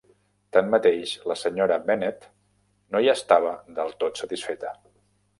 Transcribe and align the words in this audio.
Tanmateix, 0.55 1.11
la 1.31 1.35
senyora 1.41 1.75
Bennet 1.89 2.25
no 2.95 3.01
hi 3.03 3.11
estava 3.13 3.51
del 3.81 3.93
tot 4.05 4.23
satisfeta. 4.23 4.73